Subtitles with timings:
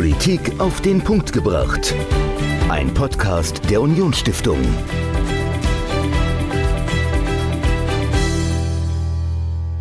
[0.00, 1.94] Politik auf den Punkt gebracht.
[2.70, 4.56] Ein Podcast der Unionsstiftung.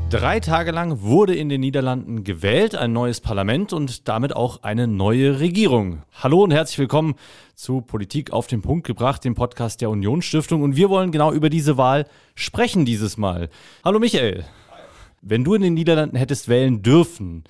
[0.09, 4.87] Drei Tage lang wurde in den Niederlanden gewählt, ein neues Parlament und damit auch eine
[4.87, 6.03] neue Regierung.
[6.11, 7.15] Hallo und herzlich willkommen
[7.55, 10.63] zu Politik auf den Punkt gebracht, dem Podcast der Unionsstiftung.
[10.63, 12.05] Und wir wollen genau über diese Wahl
[12.35, 13.47] sprechen dieses Mal.
[13.85, 14.43] Hallo Michael.
[15.21, 17.45] Wenn du in den Niederlanden hättest wählen dürfen,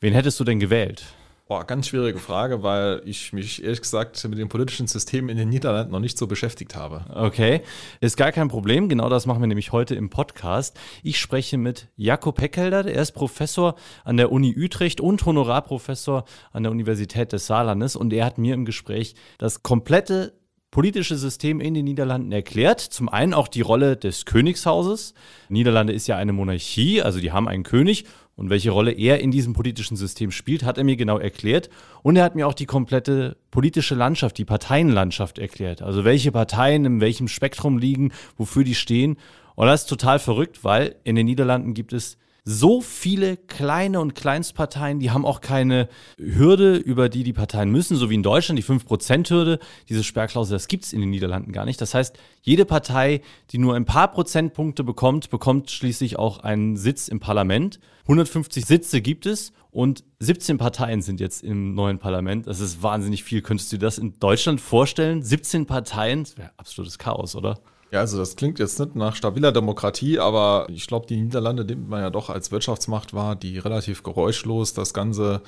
[0.00, 1.14] wen hättest du denn gewählt?
[1.50, 5.48] Boah, ganz schwierige Frage, weil ich mich ehrlich gesagt mit dem politischen System in den
[5.48, 7.04] Niederlanden noch nicht so beschäftigt habe.
[7.12, 7.62] Okay,
[8.00, 8.88] ist gar kein Problem.
[8.88, 10.78] Genau das machen wir nämlich heute im Podcast.
[11.02, 12.86] Ich spreche mit Jakob Heckhelder.
[12.86, 17.96] Er ist Professor an der Uni Utrecht und Honorarprofessor an der Universität des Saarlandes.
[17.96, 20.34] Und er hat mir im Gespräch das komplette
[20.70, 22.80] politische System in den Niederlanden erklärt.
[22.80, 25.14] Zum einen auch die Rolle des Königshauses.
[25.48, 28.04] Niederlande ist ja eine Monarchie, also die haben einen König
[28.40, 31.68] und welche Rolle er in diesem politischen System spielt, hat er mir genau erklärt.
[32.02, 35.82] Und er hat mir auch die komplette politische Landschaft, die Parteienlandschaft erklärt.
[35.82, 39.18] Also welche Parteien in welchem Spektrum liegen, wofür die stehen.
[39.56, 44.14] Und das ist total verrückt, weil in den Niederlanden gibt es so viele kleine und
[44.14, 45.88] Kleinstparteien, die haben auch keine
[46.18, 49.58] Hürde, über die die Parteien müssen, so wie in Deutschland die 5%-Hürde.
[49.88, 51.80] Diese Sperrklausel, das gibt es in den Niederlanden gar nicht.
[51.80, 57.08] Das heißt, jede Partei, die nur ein paar Prozentpunkte bekommt, bekommt schließlich auch einen Sitz
[57.08, 57.80] im Parlament.
[58.02, 62.46] 150 Sitze gibt es und 17 Parteien sind jetzt im neuen Parlament.
[62.46, 63.42] Das ist wahnsinnig viel.
[63.42, 65.22] Könntest du dir das in Deutschland vorstellen?
[65.22, 66.24] 17 Parteien?
[66.24, 67.60] Das wäre absolutes Chaos, oder?
[67.92, 71.88] Ja, also das klingt jetzt nicht nach stabiler Demokratie, aber ich glaube, die Niederlande nimmt
[71.88, 75.42] man ja doch als Wirtschaftsmacht wahr, die relativ geräuschlos das Ganze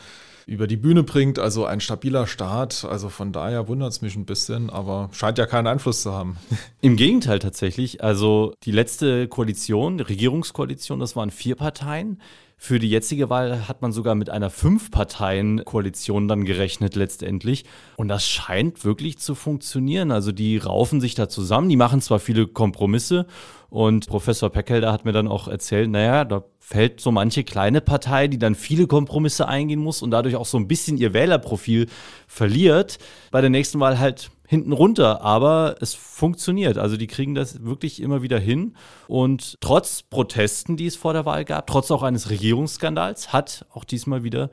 [0.47, 1.39] über die Bühne bringt.
[1.39, 2.84] Also ein stabiler Staat.
[2.84, 6.37] Also von daher wundert es mich ein bisschen, aber scheint ja keinen Einfluss zu haben.
[6.81, 8.03] Im Gegenteil tatsächlich.
[8.03, 12.21] Also die letzte Koalition, die Regierungskoalition, das waren vier Parteien.
[12.65, 17.65] Für die jetzige Wahl hat man sogar mit einer Fünf-Parteien-Koalition dann gerechnet letztendlich.
[17.97, 20.13] Und das scheint wirklich zu funktionieren.
[20.13, 23.27] Also die raufen sich da zusammen, die machen zwar viele Kompromisse
[23.69, 28.28] und Professor Peckelder hat mir dann auch erzählt, naja, da fällt so manche kleine Partei,
[28.28, 31.89] die dann viele Kompromisse eingehen muss und dadurch auch so ein bisschen ihr Wählerprofil
[32.28, 32.99] verliert,
[33.33, 36.77] bei der nächsten Wahl halt hinten runter, aber es funktioniert.
[36.77, 38.77] Also die kriegen das wirklich immer wieder hin.
[39.09, 43.85] Und trotz Protesten, die es vor der Wahl gab, trotz auch eines Regierungsskandals, hat auch
[43.85, 44.51] diesmal wieder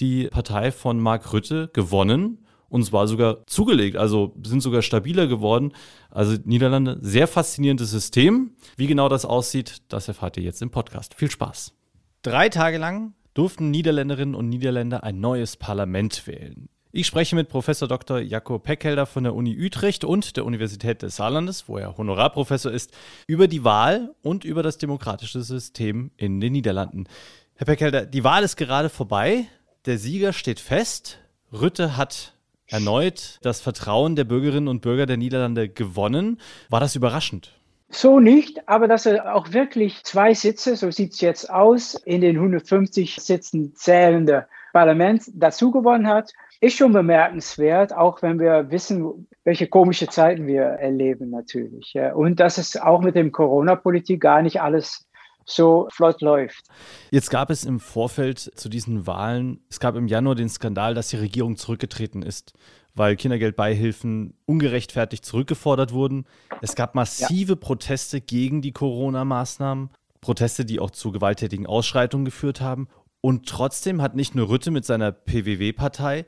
[0.00, 2.46] die Partei von Mark Rütte gewonnen.
[2.70, 5.74] Und zwar sogar zugelegt, also sind sogar stabiler geworden.
[6.08, 8.52] Also Niederlande, sehr faszinierendes System.
[8.78, 11.12] Wie genau das aussieht, das erfahrt ihr jetzt im Podcast.
[11.12, 11.74] Viel Spaß.
[12.22, 16.70] Drei Tage lang durften Niederländerinnen und Niederländer ein neues Parlament wählen.
[16.94, 18.20] Ich spreche mit Professor Dr.
[18.20, 22.92] Jakob Peckhelder von der Uni Utrecht und der Universität des Saarlandes, wo er Honorarprofessor ist,
[23.26, 27.06] über die Wahl und über das demokratische System in den Niederlanden.
[27.54, 29.46] Herr Peckhelder, die Wahl ist gerade vorbei.
[29.86, 31.18] Der Sieger steht fest.
[31.50, 32.34] Rütte hat
[32.66, 36.42] erneut das Vertrauen der Bürgerinnen und Bürger der Niederlande gewonnen.
[36.68, 37.52] War das überraschend?
[37.88, 42.20] So nicht, aber dass er auch wirklich zwei Sitze, so sieht es jetzt aus, in
[42.20, 49.26] den 150 Sitzen zählende Parlament dazu gewonnen hat ist schon bemerkenswert, auch wenn wir wissen,
[49.42, 51.94] welche komische Zeiten wir erleben natürlich.
[52.14, 55.08] Und dass es auch mit dem Corona-Politik gar nicht alles
[55.44, 56.64] so flott läuft.
[57.10, 61.08] Jetzt gab es im Vorfeld zu diesen Wahlen, es gab im Januar den Skandal, dass
[61.08, 62.52] die Regierung zurückgetreten ist,
[62.94, 66.26] weil Kindergeldbeihilfen ungerechtfertigt zurückgefordert wurden.
[66.60, 67.58] Es gab massive ja.
[67.58, 69.90] Proteste gegen die Corona-Maßnahmen,
[70.20, 72.86] Proteste, die auch zu gewalttätigen Ausschreitungen geführt haben.
[73.20, 76.24] Und trotzdem hat nicht nur Rütte mit seiner PWW-Partei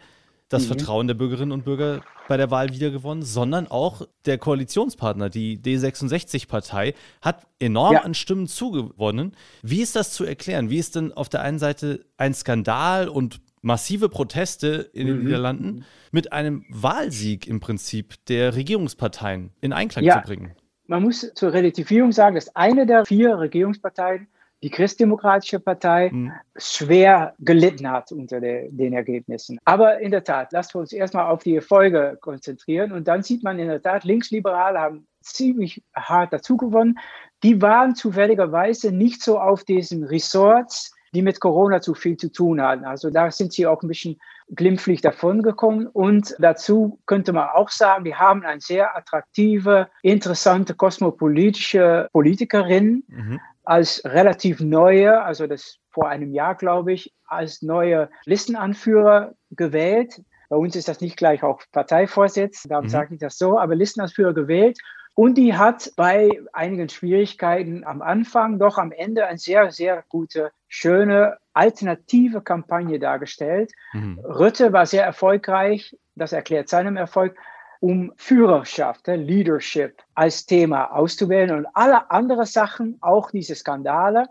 [0.55, 0.69] das mhm.
[0.69, 6.95] Vertrauen der Bürgerinnen und Bürger bei der Wahl wiedergewonnen, sondern auch der Koalitionspartner, die D66-Partei,
[7.21, 8.01] hat enorm ja.
[8.03, 9.37] an Stimmen zugewonnen.
[9.63, 10.71] Wie ist das zu erklären?
[10.71, 15.25] Wie ist denn auf der einen Seite ein Skandal und massive Proteste in den mhm.
[15.25, 20.23] Niederlanden mit einem Wahlsieg im Prinzip der Regierungsparteien in Einklang ja.
[20.23, 20.53] zu bringen?
[20.87, 24.29] Man muss zur Relativierung sagen, dass eine der vier Regierungsparteien
[24.65, 26.33] die Christdemokratische Partei mhm.
[26.57, 29.59] schwer gelitten hat unter de, den Ergebnissen.
[29.67, 33.59] Aber in der Tat, lasst uns erstmal auf die Erfolge konzentrieren und dann sieht man
[33.59, 36.99] in der Tat, Linksliberale haben ziemlich hart dazugewonnen.
[37.43, 42.63] Die waren zufälligerweise nicht so auf diesen Resorts, die mit Corona zu viel zu tun
[42.63, 42.87] hatten.
[42.87, 44.19] Also da sind sie auch ein bisschen
[44.49, 45.89] glimpflich davongekommen.
[45.89, 53.41] Und dazu könnte man auch sagen, wir haben eine sehr attraktive, interessante, kosmopolitische Politikerin, mhm
[53.65, 60.23] als relativ neue, also das vor einem Jahr, glaube ich, als neue Listenanführer gewählt.
[60.49, 62.91] Bei uns ist das nicht gleich auch Parteivorsitz, darum mhm.
[62.91, 64.79] sage ich das so, aber Listenanführer gewählt.
[65.15, 70.51] Und die hat bei einigen Schwierigkeiten am Anfang doch am Ende eine sehr, sehr gute
[70.67, 73.73] schöne alternative Kampagne dargestellt.
[73.93, 74.19] Mhm.
[74.19, 77.37] Rütte war sehr erfolgreich, das erklärt seinem Erfolg,
[77.85, 84.25] um Führerschaft, Leadership als Thema auszuwählen und alle anderen Sachen, auch diese Skandale,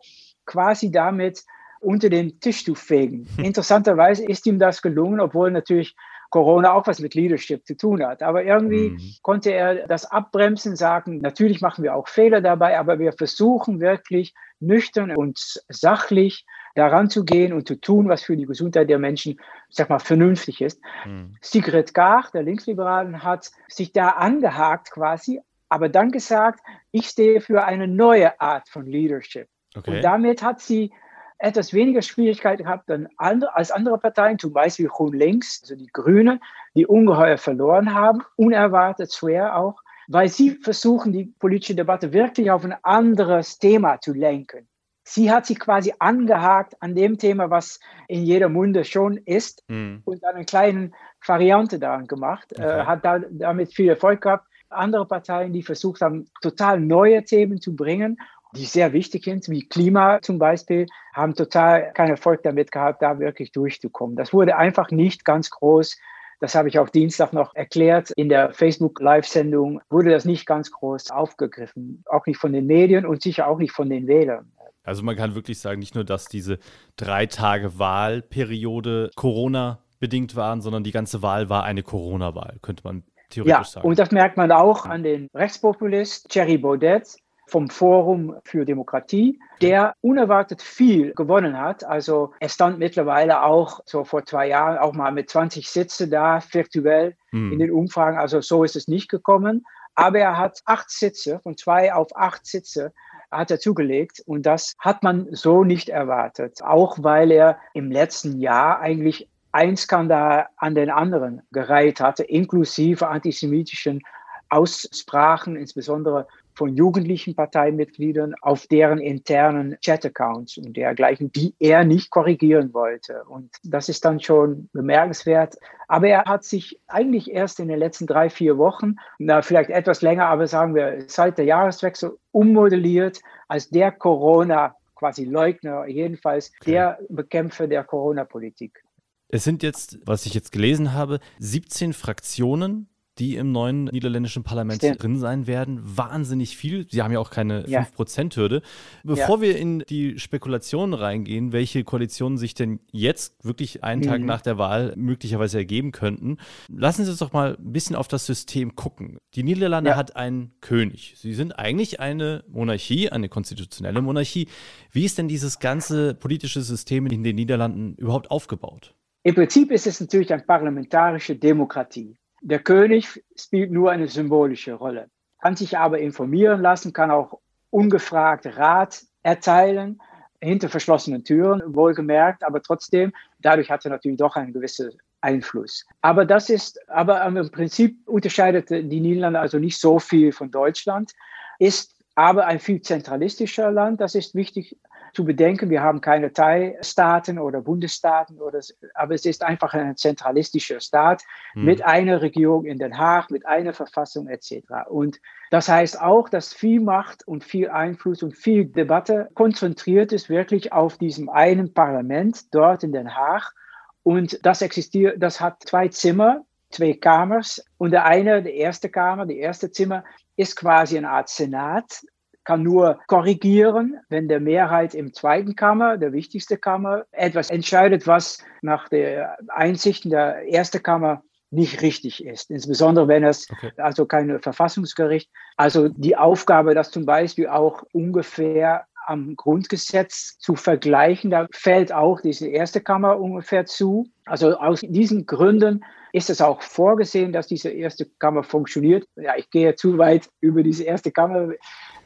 [0.48, 1.44] quasi damit
[1.80, 3.28] unter den Tisch zu fegen.
[3.38, 5.96] Interessanterweise ist ihm das gelungen, obwohl natürlich
[6.32, 8.24] Corona auch was mit Leadership zu tun hat.
[8.24, 9.16] Aber irgendwie mhm.
[9.22, 14.34] konnte er das abbremsen, sagen, natürlich machen wir auch Fehler dabei, aber wir versuchen wirklich
[14.60, 15.38] nüchtern und
[15.70, 16.44] sachlich
[16.76, 19.40] daran zu gehen und zu tun, was für die Gesundheit der Menschen,
[19.70, 20.82] sag mal, vernünftig ist.
[21.06, 21.36] Mhm.
[21.42, 25.40] Sigrid Gach, der Linksliberalen, hat sich da angehakt quasi,
[25.70, 26.62] aber dann gesagt,
[26.92, 29.48] ich stehe für eine neue Art von Leadership.
[29.76, 29.96] Okay.
[29.96, 30.92] Und damit hat sie
[31.40, 36.40] etwas weniger Schwierigkeiten gehabt als andere Parteien, zum Beispiel GroenLinks, also die Grünen,
[36.76, 42.64] die ungeheuer verloren haben, unerwartet schwer auch, weil sie versuchen, die politische Debatte wirklich auf
[42.64, 44.68] ein anderes Thema zu lenken.
[45.04, 50.02] Sie hat sich quasi angehakt an dem Thema, was in jeder Munde schon ist, mhm.
[50.06, 50.92] und eine kleine
[51.26, 52.80] Variante daran gemacht, äh, okay.
[52.80, 54.48] äh, hat da, damit viel Erfolg gehabt.
[54.70, 58.18] Andere Parteien, die versucht haben, total neue Themen zu bringen
[58.56, 63.20] die sehr wichtig sind, wie Klima zum Beispiel, haben total keinen Erfolg damit gehabt, da
[63.20, 64.16] wirklich durchzukommen.
[64.16, 65.98] Das wurde einfach nicht ganz groß.
[66.40, 68.12] Das habe ich auch Dienstag noch erklärt.
[68.16, 72.04] In der Facebook-Live-Sendung wurde das nicht ganz groß aufgegriffen.
[72.06, 74.52] Auch nicht von den Medien und sicher auch nicht von den Wählern.
[74.84, 76.60] Also man kann wirklich sagen, nicht nur, dass diese
[76.98, 83.04] drei Tage Wahlperiode Corona bedingt waren, sondern die ganze Wahl war eine Corona-Wahl, könnte man
[83.30, 83.88] theoretisch ja, sagen.
[83.88, 87.16] Und das merkt man auch an den Rechtspopulist Thierry Baudet,
[87.48, 91.84] vom Forum für Demokratie, der unerwartet viel gewonnen hat.
[91.84, 96.42] Also er stand mittlerweile auch so vor zwei Jahren auch mal mit 20 Sitze da,
[96.52, 97.52] virtuell hm.
[97.52, 98.18] in den Umfragen.
[98.18, 99.66] Also so ist es nicht gekommen.
[99.96, 102.94] Aber er hat acht Sitze, von zwei auf acht Sitze
[103.34, 106.64] hat er zugelegt und das hat man so nicht erwartet.
[106.64, 113.08] Auch weil er im letzten Jahr eigentlich ein Skandal an den anderen gereiht hatte, inklusive
[113.08, 114.02] antisemitischen
[114.50, 122.74] Aussprachen, insbesondere von jugendlichen Parteimitgliedern auf deren internen Chat-Accounts und dergleichen, die er nicht korrigieren
[122.74, 123.24] wollte.
[123.26, 125.56] Und das ist dann schon bemerkenswert.
[125.88, 130.02] Aber er hat sich eigentlich erst in den letzten drei, vier Wochen, na, vielleicht etwas
[130.02, 137.00] länger, aber sagen wir seit der Jahreswechsel ummodelliert als der Corona quasi Leugner, jedenfalls der
[137.10, 138.84] Bekämpfer der Corona-Politik.
[139.28, 142.88] Es sind jetzt, was ich jetzt gelesen habe, 17 Fraktionen
[143.20, 145.04] die im neuen niederländischen Parlament Stimmt.
[145.04, 145.80] drin sein werden.
[145.84, 146.88] Wahnsinnig viel.
[146.90, 147.82] Sie haben ja auch keine ja.
[147.98, 148.62] 5%-Hürde.
[149.04, 149.42] Bevor ja.
[149.42, 154.06] wir in die Spekulationen reingehen, welche Koalitionen sich denn jetzt wirklich einen mhm.
[154.06, 156.38] Tag nach der Wahl möglicherweise ergeben könnten,
[156.70, 159.18] lassen Sie uns doch mal ein bisschen auf das System gucken.
[159.36, 159.96] Die Niederlande ja.
[159.96, 161.14] hat einen König.
[161.18, 164.48] Sie sind eigentlich eine Monarchie, eine konstitutionelle Monarchie.
[164.92, 168.96] Wie ist denn dieses ganze politische System in den Niederlanden überhaupt aufgebaut?
[169.24, 172.18] Im Prinzip ist es natürlich eine parlamentarische Demokratie.
[172.46, 175.10] Der König spielt nur eine symbolische Rolle,
[175.42, 180.02] kann sich aber informieren lassen, kann auch ungefragt Rat erteilen,
[180.42, 184.92] hinter verschlossenen Türen, wohlgemerkt, aber trotzdem, dadurch hat er natürlich doch einen gewissen
[185.22, 185.86] Einfluss.
[186.02, 191.14] Aber das ist, aber im Prinzip unterscheidet die Niederlande also nicht so viel von Deutschland,
[191.60, 194.78] ist aber ein viel zentralistischer Land, das ist wichtig
[195.14, 195.70] zu bedenken.
[195.70, 198.60] Wir haben keine Teilstaaten oder Bundesstaaten, oder,
[198.96, 201.66] aber es ist einfach ein zentralistischer Staat mhm.
[201.66, 204.90] mit einer Regierung in Den Haag, mit einer Verfassung etc.
[204.90, 205.20] Und
[205.52, 210.74] das heißt auch, dass viel Macht und viel Einfluss und viel Debatte konzentriert ist wirklich
[210.74, 213.54] auf diesem einen Parlament dort in Den Haag.
[214.02, 217.64] Und das existiert, das hat zwei Zimmer, zwei Kamers.
[217.78, 220.04] Und der eine, die erste Kammer, die erste Zimmer,
[220.36, 222.04] ist quasi eine Art Senat
[222.44, 228.40] kann nur korrigieren, wenn der Mehrheit im zweiten Kammer, der wichtigste Kammer, etwas entscheidet, was
[228.62, 232.50] nach der Einsicht der ersten Kammer nicht richtig ist.
[232.50, 233.72] Insbesondere wenn es okay.
[233.78, 241.32] also kein Verfassungsgericht, also die Aufgabe, das zum Beispiel auch ungefähr am Grundgesetz zu vergleichen,
[241.32, 244.08] da fällt auch diese erste Kammer ungefähr zu.
[244.26, 245.84] Also aus diesen Gründen
[246.14, 249.08] ist es auch vorgesehen, dass diese erste Kammer funktioniert.
[249.16, 251.54] Ja, ich gehe zu weit über diese erste Kammer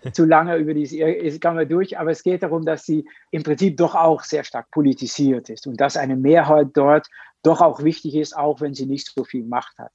[0.13, 3.95] zu lange über diese Kammer durch, aber es geht darum, dass sie im Prinzip doch
[3.95, 7.07] auch sehr stark politisiert ist und dass eine Mehrheit dort
[7.47, 9.93] doch auch wichtig ist, auch wenn sie nicht so viel Macht hat.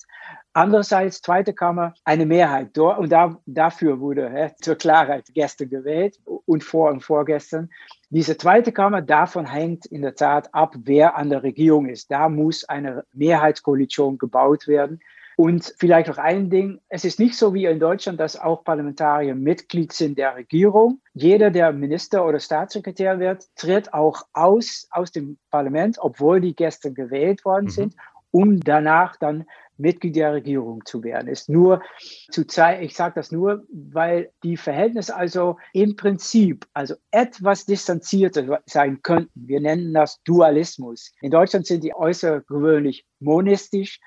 [0.54, 6.64] Andererseits, zweite Kammer, eine Mehrheit und da, dafür wurde hä, zur Klarheit gestern gewählt und
[6.64, 7.71] vor und vorgestern.
[8.11, 12.11] Diese zweite Kammer, davon hängt in der Tat ab, wer an der Regierung ist.
[12.11, 15.00] Da muss eine Mehrheitskoalition gebaut werden.
[15.37, 19.35] Und vielleicht noch ein Ding, es ist nicht so wie in Deutschland, dass auch Parlamentarier
[19.35, 21.01] Mitglied sind der Regierung.
[21.15, 26.95] Jeder, der Minister oder Staatssekretär wird, tritt auch aus, aus dem Parlament, obwohl die gestern
[26.95, 27.71] gewählt worden mhm.
[27.71, 27.95] sind,
[28.31, 29.47] um danach dann
[29.79, 31.29] Mitglied der Regierung zu werden.
[31.29, 31.83] Ist nur
[32.31, 38.61] zu zeigen, ich sage das nur, weil die Verhältnisse also im Prinzip also etwas distanzierter
[38.67, 39.49] sein könnten.
[39.49, 41.12] Wir nennen das Dualismus.
[41.21, 44.01] In Deutschland sind die äußergewöhnlich monistisch.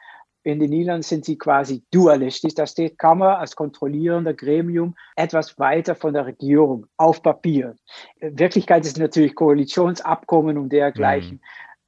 [0.45, 2.53] In den Niederlanden sind sie quasi dualistisch.
[2.53, 7.75] Da steht Kammer als kontrollierender Gremium etwas weiter von der Regierung auf Papier.
[8.19, 11.37] In Wirklichkeit ist natürlich Koalitionsabkommen und dergleichen.
[11.37, 11.39] Mhm.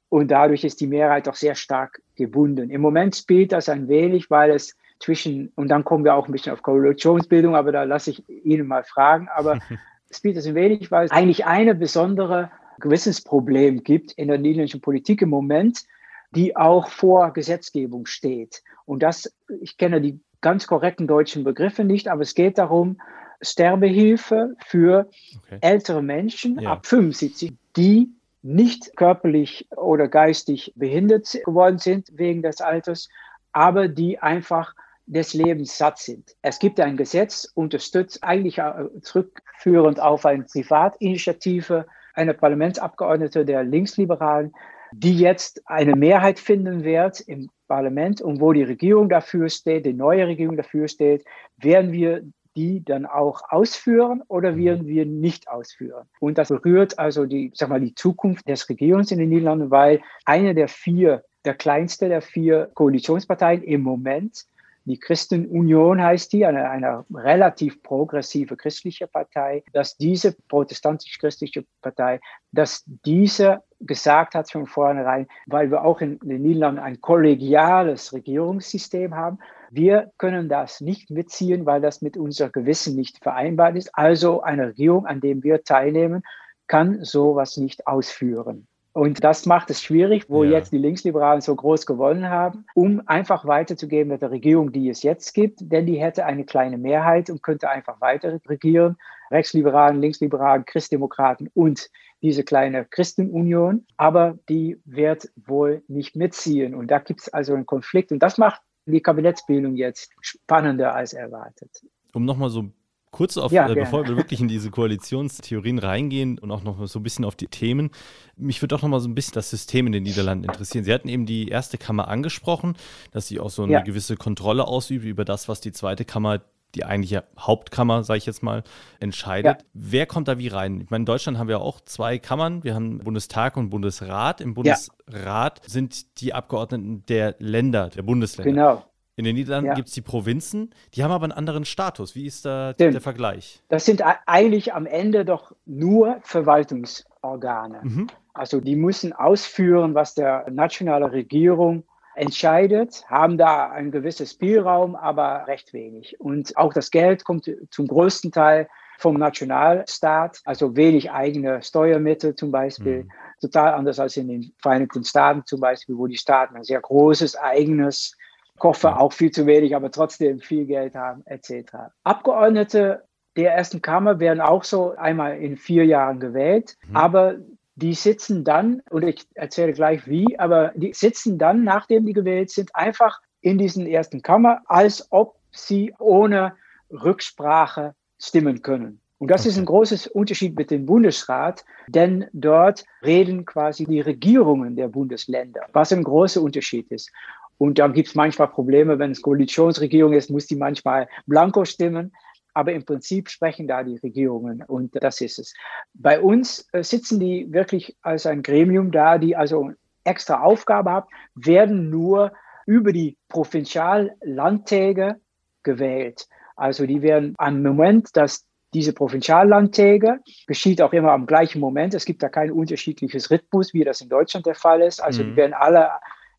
[0.08, 2.70] Und dadurch ist die Mehrheit doch sehr stark gebunden.
[2.70, 6.32] Im Moment spielt das ein wenig, weil es zwischen, und dann kommen wir auch ein
[6.32, 9.60] bisschen auf Koalitionsbildung, aber da lasse ich Ihnen mal fragen, aber
[10.10, 12.50] spielt das ein wenig, weil es eigentlich eine besondere
[12.80, 15.84] Gewissensproblem gibt in der niederländischen Politik im Moment,
[16.30, 18.62] die auch vor Gesetzgebung steht.
[18.84, 23.00] Und das, ich kenne die ganz korrekten deutschen Begriffe nicht, aber es geht darum,
[23.40, 25.58] Sterbehilfe für okay.
[25.60, 26.72] ältere Menschen ja.
[26.72, 28.10] ab 75, die
[28.42, 33.08] nicht körperlich oder geistig behindert geworden sind wegen des Alters,
[33.52, 34.74] aber die einfach
[35.06, 36.36] des Lebens satt sind.
[36.42, 44.52] Es gibt ein Gesetz, unterstützt eigentlich äh, zurückführend auf eine Privatinitiative einer Parlamentsabgeordnete der Linksliberalen,
[44.92, 49.92] die jetzt eine Mehrheit finden wird im Parlament und wo die Regierung dafür steht, die
[49.92, 51.24] neue Regierung dafür steht,
[51.56, 52.22] werden wir
[52.56, 54.64] die dann auch ausführen oder mhm.
[54.64, 56.08] werden wir nicht ausführen?
[56.18, 60.00] Und das berührt also die, sag mal, die Zukunft des Regierungs in den Niederlanden, weil
[60.24, 64.44] eine der vier, der kleinste der vier Koalitionsparteien im Moment
[64.84, 72.20] die Christenunion heißt die, eine, eine relativ progressive christliche Partei, dass diese protestantisch-christliche Partei,
[72.52, 79.14] dass diese gesagt hat von vornherein, weil wir auch in den Niederlanden ein kollegiales Regierungssystem
[79.14, 79.38] haben,
[79.70, 83.90] wir können das nicht mitziehen, weil das mit unser Gewissen nicht vereinbart ist.
[83.92, 86.22] Also eine Regierung, an der wir teilnehmen,
[86.68, 88.67] kann sowas nicht ausführen.
[88.92, 90.52] Und das macht es schwierig, wo ja.
[90.52, 95.02] jetzt die Linksliberalen so groß gewonnen haben, um einfach weiterzugeben mit der Regierung, die es
[95.02, 98.96] jetzt gibt, denn die hätte eine kleine Mehrheit und könnte einfach weiter regieren.
[99.30, 101.90] Rechtsliberalen, Linksliberalen, Christdemokraten und
[102.22, 103.86] diese kleine Christenunion.
[103.96, 106.74] Aber die wird wohl nicht mitziehen.
[106.74, 108.10] Und da gibt es also einen Konflikt.
[108.10, 111.84] Und das macht die Kabinettsbildung jetzt spannender als erwartet.
[112.14, 112.70] Um nochmal so
[113.10, 116.98] kurz auf, ja, äh, bevor wir wirklich in diese Koalitionstheorien reingehen und auch noch so
[116.98, 117.90] ein bisschen auf die Themen,
[118.36, 120.84] mich würde auch noch mal so ein bisschen das System in den Niederlanden interessieren.
[120.84, 122.76] Sie hatten eben die erste Kammer angesprochen,
[123.12, 123.80] dass sie auch so eine ja.
[123.80, 126.40] gewisse Kontrolle ausübt über das, was die zweite Kammer
[126.74, 128.62] die eigentliche Hauptkammer, sage ich jetzt mal,
[129.00, 129.62] entscheidet.
[129.62, 129.66] Ja.
[129.72, 130.82] Wer kommt da wie rein?
[130.82, 132.62] Ich meine, in Deutschland haben wir auch zwei Kammern.
[132.62, 134.40] Wir haben Bundestag und Bundesrat.
[134.40, 135.68] Im Bundesrat ja.
[135.68, 138.52] sind die Abgeordneten der Länder, der Bundesländer.
[138.52, 138.84] Genau.
[139.18, 139.74] In den Niederlanden ja.
[139.74, 142.14] gibt es die Provinzen, die haben aber einen anderen Status.
[142.14, 142.94] Wie ist da Stimmt.
[142.94, 143.60] der Vergleich?
[143.68, 147.80] Das sind eigentlich am Ende doch nur Verwaltungsorgane.
[147.82, 148.06] Mhm.
[148.32, 151.82] Also die müssen ausführen, was der nationale Regierung
[152.14, 156.20] entscheidet, haben da einen gewissen Spielraum, aber recht wenig.
[156.20, 162.52] Und auch das Geld kommt zum größten Teil vom Nationalstaat, also wenig eigene Steuermittel zum
[162.52, 163.02] Beispiel.
[163.02, 163.10] Mhm.
[163.40, 167.34] Total anders als in den Vereinigten Staaten zum Beispiel, wo die Staaten ein sehr großes
[167.34, 168.16] eigenes
[168.58, 171.72] Koffer, auch viel zu wenig, aber trotzdem viel Geld haben, etc.
[172.04, 173.04] Abgeordnete
[173.36, 176.96] der ersten Kammer werden auch so einmal in vier Jahren gewählt, mhm.
[176.96, 177.36] aber
[177.76, 182.50] die sitzen dann, und ich erzähle gleich wie, aber die sitzen dann, nachdem die gewählt
[182.50, 186.54] sind, einfach in diesen ersten Kammer, als ob sie ohne
[186.90, 189.00] Rücksprache stimmen können.
[189.18, 189.50] Und das okay.
[189.50, 195.62] ist ein großes Unterschied mit dem Bundesrat, denn dort reden quasi die Regierungen der Bundesländer,
[195.72, 197.10] was ein großer Unterschied ist.
[197.58, 202.12] Und da gibt es manchmal Probleme, wenn es Koalitionsregierung ist, muss die manchmal blanko stimmen
[202.58, 205.54] aber im Prinzip sprechen da die Regierungen und das ist es.
[205.94, 209.70] Bei uns äh, sitzen die wirklich als ein Gremium da, die also
[210.02, 212.32] extra Aufgabe haben, werden nur
[212.66, 215.20] über die Provinziallandtäge
[215.62, 216.26] gewählt.
[216.56, 221.94] Also die werden am Moment, dass diese Provinziallandtäge geschieht auch immer am gleichen Moment.
[221.94, 225.00] Es gibt da kein unterschiedliches Rhythmus, wie das in Deutschland der Fall ist.
[225.00, 225.28] Also mhm.
[225.28, 225.92] die werden alle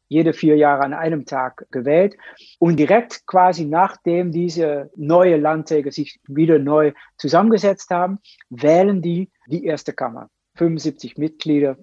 [0.09, 2.17] jede vier Jahre an einem Tag gewählt.
[2.59, 9.63] Und direkt quasi nachdem diese neue Landtäge sich wieder neu zusammengesetzt haben, wählen die die
[9.63, 10.29] erste Kammer.
[10.55, 11.77] 75 Mitglieder.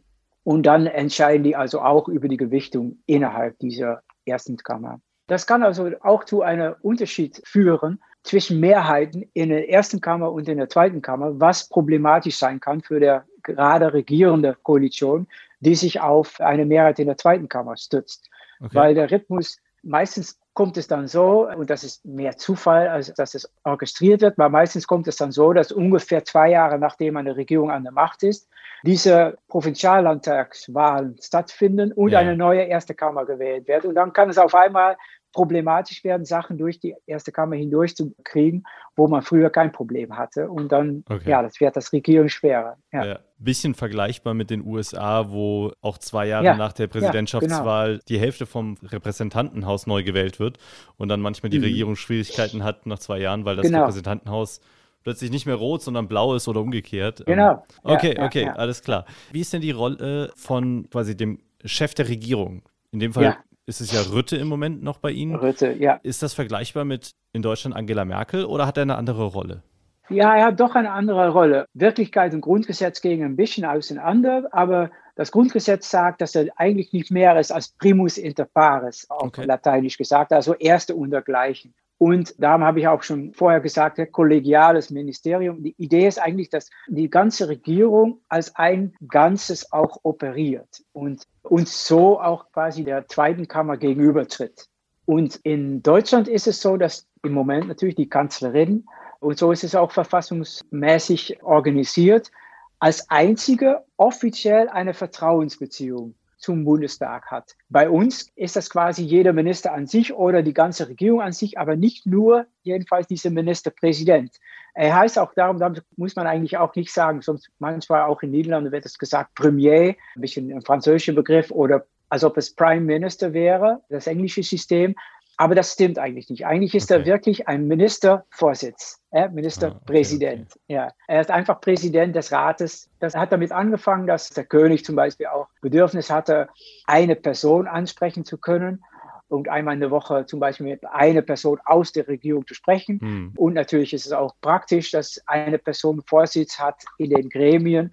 [0.45, 5.00] Und dann entscheiden die also auch über die Gewichtung innerhalb dieser ersten Kammer.
[5.28, 10.49] Das kann also auch zu einem Unterschied führen zwischen Mehrheiten in der ersten Kammer und
[10.49, 15.28] in der zweiten Kammer, was problematisch sein kann für der gerade regierende Koalition,
[15.61, 18.29] die sich auf eine Mehrheit in der zweiten Kammer stützt.
[18.61, 18.75] Okay.
[18.75, 23.35] Weil der Rhythmus meistens kommt es dann so, und das ist mehr Zufall, als dass
[23.35, 27.37] es orchestriert wird, weil meistens kommt es dann so, dass ungefähr zwei Jahre nachdem eine
[27.37, 28.49] Regierung an der Macht ist,
[28.83, 32.21] diese Provinziallandtagswahlen stattfinden und ja.
[32.21, 33.85] eine neue erste Kammer gewählt wird.
[33.85, 34.97] Und dann kann es auf einmal
[35.37, 38.64] problematisch werden, Sachen durch die erste Kammer hindurch zu kriegen,
[38.97, 40.49] wo man früher kein Problem hatte.
[40.49, 41.28] Und dann, okay.
[41.28, 42.78] ja, das wird das Regieren schwerer.
[42.90, 43.05] Ja.
[43.05, 43.19] ja.
[43.38, 46.57] Bisschen vergleichbar mit den USA, wo auch zwei Jahre ja.
[46.57, 48.05] nach der Präsidentschaftswahl ja, genau.
[48.09, 50.57] die Hälfte vom Repräsentantenhaus neu gewählt wird
[50.97, 51.64] und dann manchmal die mhm.
[51.64, 53.81] Regierung Schwierigkeiten hat nach zwei Jahren, weil das genau.
[53.81, 54.62] Repräsentantenhaus
[55.02, 57.21] plötzlich nicht mehr rot, sondern blau ist oder umgekehrt.
[57.21, 57.62] Ähm, genau.
[57.83, 59.05] Okay, okay, alles klar.
[59.33, 62.62] Wie ist denn die Rolle von quasi dem Chef der Regierung?
[62.90, 63.37] In dem Fall
[63.67, 65.35] ist es ja Rütte im Moment noch bei Ihnen.
[65.35, 65.99] Rütte, ja.
[66.03, 69.63] Ist das vergleichbar mit in Deutschland Angela Merkel oder hat er eine andere Rolle?
[70.09, 71.67] Ja, er hat doch eine andere Rolle.
[71.75, 77.11] Wirklichkeit und Grundgesetz gehen ein bisschen auseinander, aber das Grundgesetz sagt, dass er eigentlich nicht
[77.11, 79.45] mehr ist als primus inter pares, auf okay.
[79.45, 81.75] Lateinisch gesagt, also erste untergleichen.
[81.99, 85.62] Und darum habe ich auch schon vorher gesagt, kollegiales Ministerium.
[85.62, 91.87] Die Idee ist eigentlich, dass die ganze Regierung als ein Ganzes auch operiert und uns
[91.87, 94.67] so auch quasi der zweiten Kammer gegenübertritt.
[95.07, 98.85] Und in Deutschland ist es so, dass im Moment natürlich die Kanzlerin,
[99.21, 102.31] und so ist es auch verfassungsmäßig organisiert,
[102.79, 106.15] als einzige offiziell eine Vertrauensbeziehung
[106.47, 107.57] zum Bundestag hat.
[107.69, 111.59] Bei uns ist das quasi jeder Minister an sich oder die ganze Regierung an sich,
[111.59, 114.31] aber nicht nur jedenfalls dieser Ministerpräsident.
[114.75, 118.31] Er heißt auch darum, da muss man eigentlich auch nicht sagen, sonst manchmal auch in
[118.31, 122.83] Niederlanden wird es gesagt Premier, ein bisschen ein französischer Begriff oder als ob es Prime
[122.83, 124.95] Minister wäre, das englische System.
[125.38, 126.47] Aber das stimmt eigentlich nicht.
[126.47, 127.00] Eigentlich ist okay.
[127.00, 130.47] er wirklich ein Ministervorsitz, äh, Ministerpräsident.
[130.49, 130.73] Ah, okay, okay.
[130.73, 132.88] Ja, er ist einfach Präsident des Rates.
[133.00, 136.49] Das hat damit angefangen, dass der König zum Beispiel auch Bedürfnis hatte,
[136.87, 138.83] eine Person ansprechen zu können
[139.28, 143.00] und einmal in der Woche zum Beispiel mit einer Person aus der Regierung zu sprechen.
[143.00, 143.33] Hm.
[143.37, 147.93] Und natürlich ist es auch praktisch, dass eine Person Vorsitz hat in den Gremien.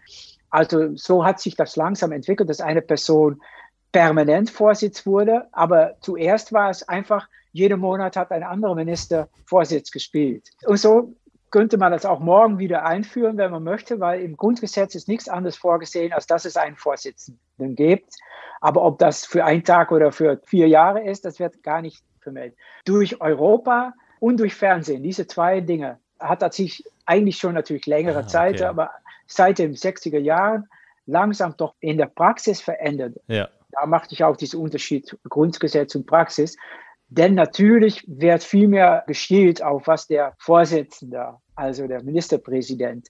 [0.50, 3.42] Also so hat sich das langsam entwickelt, dass eine Person
[3.94, 5.48] permanent Vorsitz wurde.
[5.54, 10.50] Aber zuerst war es einfach, jeden Monat hat ein anderer Minister Vorsitz gespielt.
[10.66, 11.16] Und so
[11.52, 15.30] könnte man das auch morgen wieder einführen, wenn man möchte, weil im Grundgesetz ist nichts
[15.30, 18.16] anderes vorgesehen, als dass es einen Vorsitzenden gibt.
[18.60, 22.04] Aber ob das für einen Tag oder für vier Jahre ist, das wird gar nicht
[22.22, 22.58] vermeldet.
[22.86, 28.20] Durch Europa und durch Fernsehen, diese zwei Dinge, hat das sich eigentlich schon natürlich längere
[28.20, 28.64] ah, Zeit, okay.
[28.64, 28.90] aber
[29.28, 30.68] seit den 60er Jahren
[31.06, 33.20] langsam doch in der Praxis verändert.
[33.28, 36.58] Ja da machte ich auch diesen Unterschied Grundgesetz und Praxis.
[37.10, 43.10] Denn natürlich wird viel mehr geschielt auf, was der Vorsitzende, also der Ministerpräsident,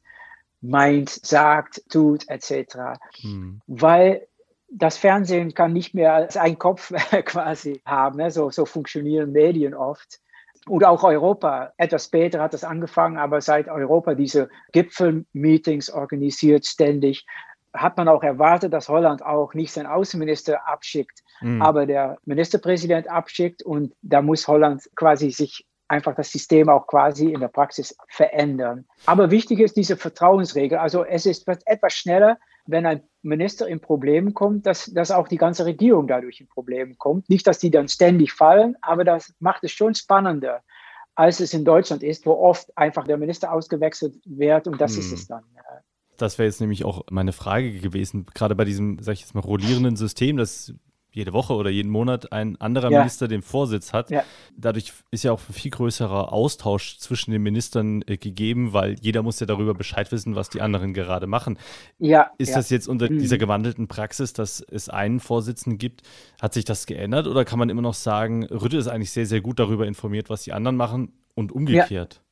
[0.62, 3.00] meint, sagt, tut, etc.
[3.22, 3.62] Hm.
[3.68, 4.28] Weil
[4.70, 6.92] das Fernsehen kann nicht mehr als ein Kopf
[7.26, 8.18] quasi haben.
[8.18, 8.32] Ne?
[8.32, 10.20] So, so funktionieren Medien oft.
[10.68, 11.74] Und auch Europa.
[11.78, 17.26] Etwas später hat das angefangen, aber seit Europa diese Gipfelmeetings organisiert ständig,
[17.74, 21.62] hat man auch erwartet, dass Holland auch nicht seinen Außenminister abschickt, mhm.
[21.62, 27.32] aber der Ministerpräsident abschickt und da muss Holland quasi sich einfach das System auch quasi
[27.32, 28.86] in der Praxis verändern.
[29.06, 30.78] Aber wichtig ist diese Vertrauensregel.
[30.78, 35.38] Also es ist etwas schneller, wenn ein Minister in Probleme kommt, dass, dass auch die
[35.38, 37.30] ganze Regierung dadurch in Probleme kommt.
[37.30, 40.62] Nicht, dass die dann ständig fallen, aber das macht es schon spannender,
[41.16, 45.00] als es in Deutschland ist, wo oft einfach der Minister ausgewechselt wird und das mhm.
[45.00, 45.44] ist es dann.
[46.18, 49.42] Das wäre jetzt nämlich auch meine Frage gewesen, gerade bei diesem, sag ich jetzt mal,
[49.42, 50.74] rollierenden System, das
[51.14, 53.00] jede Woche oder jeden Monat ein anderer ja.
[53.00, 54.10] Minister den Vorsitz hat.
[54.10, 54.24] Ja.
[54.58, 59.22] Dadurch ist ja auch ein viel größerer Austausch zwischen den Ministern äh, gegeben, weil jeder
[59.22, 61.60] muss ja darüber Bescheid wissen, was die anderen gerade machen.
[62.00, 62.56] Ja, ist ja.
[62.56, 63.20] das jetzt unter mhm.
[63.20, 66.02] dieser gewandelten Praxis, dass es einen Vorsitzenden gibt?
[66.42, 69.42] Hat sich das geändert oder kann man immer noch sagen, Rütte ist eigentlich sehr, sehr
[69.42, 72.23] gut darüber informiert, was die anderen machen und umgekehrt?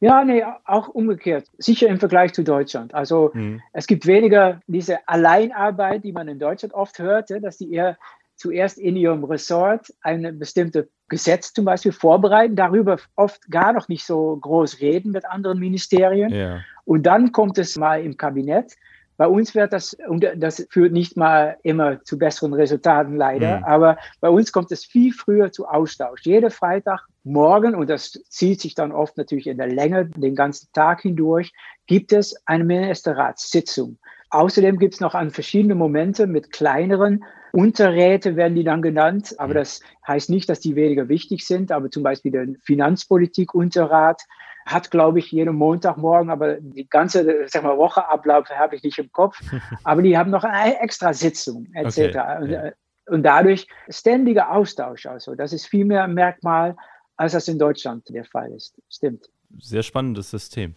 [0.00, 1.46] Ja, nee, auch umgekehrt.
[1.58, 2.94] Sicher im Vergleich zu Deutschland.
[2.94, 3.62] Also mhm.
[3.72, 7.96] es gibt weniger diese Alleinarbeit, die man in Deutschland oft hört, dass die eher
[8.36, 14.04] zuerst in ihrem Ressort ein bestimmtes Gesetz zum Beispiel vorbereiten, darüber oft gar noch nicht
[14.04, 16.32] so groß reden mit anderen Ministerien.
[16.32, 16.60] Ja.
[16.84, 18.74] Und dann kommt es mal im Kabinett
[19.16, 23.64] bei uns wird das, und das führt nicht mal immer zu besseren Resultaten leider, mhm.
[23.64, 26.20] aber bei uns kommt es viel früher zu Austausch.
[26.24, 31.02] Jeder Freitagmorgen, und das zieht sich dann oft natürlich in der Länge den ganzen Tag
[31.02, 31.52] hindurch,
[31.86, 33.98] gibt es eine Ministerratssitzung.
[34.30, 37.24] Außerdem gibt es noch an verschiedene Momente mit kleineren
[37.56, 41.90] Unterräte werden die dann genannt, aber das heißt nicht, dass die weniger wichtig sind, aber
[41.90, 44.20] zum Beispiel der Finanzpolitik-Unterrat
[44.66, 48.98] hat, glaube ich, jeden Montagmorgen, aber die ganze sag mal, Woche Ablauf habe ich nicht
[48.98, 49.40] im Kopf.
[49.84, 51.98] aber die haben noch eine extra Sitzung etc.
[51.98, 52.72] Okay, ja.
[53.08, 55.06] Und dadurch ständiger Austausch.
[55.06, 56.76] Also das ist viel mehr ein Merkmal,
[57.16, 58.74] als das in Deutschland der Fall ist.
[58.90, 59.30] Stimmt.
[59.60, 60.74] Sehr spannendes System.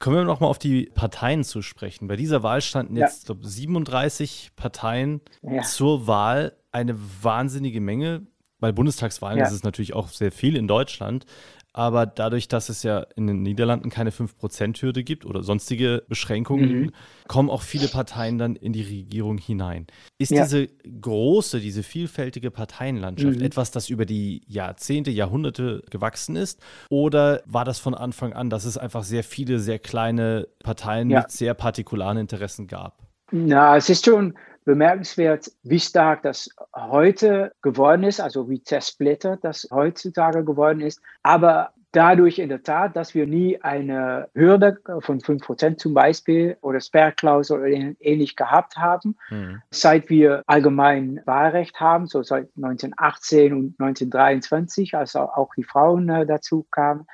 [0.00, 2.08] Kommen wir nochmal auf die Parteien zu sprechen.
[2.08, 3.34] Bei dieser Wahl standen jetzt, ja.
[3.34, 5.62] glaube 37 Parteien ja.
[5.62, 6.56] zur Wahl.
[6.72, 8.26] Eine wahnsinnige Menge.
[8.58, 9.46] Bei Bundestagswahlen ja.
[9.46, 11.26] ist es natürlich auch sehr viel in Deutschland.
[11.76, 16.92] Aber dadurch, dass es ja in den Niederlanden keine 5%-Hürde gibt oder sonstige Beschränkungen, mhm.
[17.26, 19.88] kommen auch viele Parteien dann in die Regierung hinein.
[20.16, 20.44] Ist ja.
[20.44, 23.44] diese große, diese vielfältige Parteienlandschaft mhm.
[23.44, 26.62] etwas, das über die Jahrzehnte, Jahrhunderte gewachsen ist?
[26.90, 31.22] Oder war das von Anfang an, dass es einfach sehr viele, sehr kleine Parteien ja.
[31.22, 33.02] mit sehr partikularen Interessen gab?
[33.32, 34.34] Na, es ist schon
[34.64, 41.00] bemerkenswert, wie stark das heute geworden ist, also wie zersplittert das heutzutage geworden ist.
[41.22, 46.80] Aber dadurch in der Tat, dass wir nie eine Hürde von 5% zum Beispiel oder
[46.80, 49.62] Sperrklausel oder ähnlich gehabt haben, mhm.
[49.70, 56.26] seit wir allgemein Wahlrecht haben, so seit 1918 und 1923, als auch die Frauen äh,
[56.26, 57.06] dazu kamen.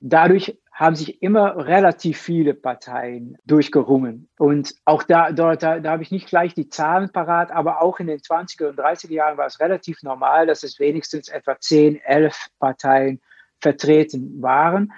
[0.00, 4.28] Dadurch haben sich immer relativ viele Parteien durchgerungen.
[4.38, 7.98] Und auch da, dort, da, da habe ich nicht gleich die Zahlen parat, aber auch
[7.98, 11.96] in den 20er und 30er Jahren war es relativ normal, dass es wenigstens etwa 10,
[11.96, 13.20] 11 Parteien
[13.60, 14.92] vertreten waren.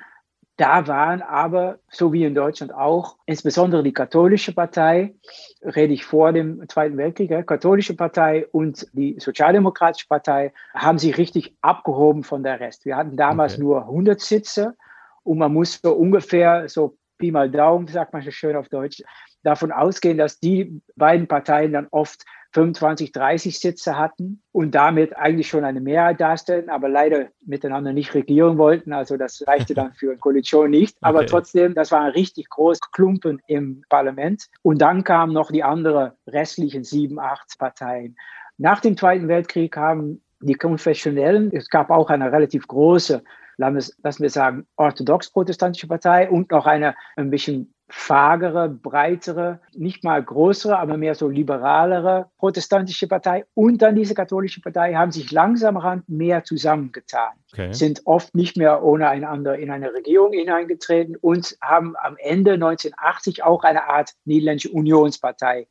[0.59, 5.15] Da waren aber, so wie in Deutschland auch, insbesondere die katholische Partei,
[5.63, 11.17] rede ich vor dem Zweiten Weltkrieg, ja, katholische Partei und die Sozialdemokratische Partei haben sich
[11.17, 12.85] richtig abgehoben von der Rest.
[12.85, 13.63] Wir hatten damals okay.
[13.63, 14.77] nur 100 Sitze
[15.25, 19.03] und man muss so ungefähr, so Pi mal Daumen, sagt man so schön auf Deutsch,
[19.43, 25.49] davon ausgehen, dass die beiden Parteien dann oft 25, 30 Sitze hatten und damit eigentlich
[25.49, 28.93] schon eine Mehrheit darstellten, aber leider miteinander nicht regieren wollten.
[28.93, 30.97] Also das reichte dann für eine Koalition nicht.
[31.01, 31.09] Okay.
[31.09, 34.49] Aber trotzdem, das war ein richtig großes Klumpen im Parlament.
[34.63, 38.17] Und dann kamen noch die anderen restlichen sieben, acht Parteien.
[38.59, 43.23] Nach dem Zweiten Weltkrieg haben die Konfessionellen, es gab auch eine relativ große
[43.61, 50.79] lassen wir sagen, orthodox-protestantische Partei und noch eine ein bisschen fagere, breitere, nicht mal größere,
[50.79, 56.45] aber mehr so liberalere protestantische Partei und dann diese katholische Partei haben sich langsam mehr
[56.45, 57.73] zusammengetan, okay.
[57.73, 63.43] sind oft nicht mehr ohne einander in eine Regierung hineingetreten und haben am Ende 1980
[63.43, 65.67] auch eine Art niederländische Unionspartei